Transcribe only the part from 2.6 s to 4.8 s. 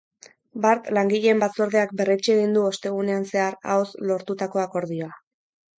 ostegunean zehar ahoz lortutako